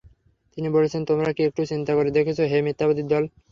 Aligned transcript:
তিনি 0.53 0.67
বলছেন—তোমরা 0.75 1.29
কি 1.33 1.41
একটু 1.45 1.61
চিন্তা 1.71 1.91
করে 1.97 2.09
দেখেছ, 2.17 2.39
হে 2.51 2.57
মিথ্যাবাদীর 2.65 3.07
দল! 3.09 3.23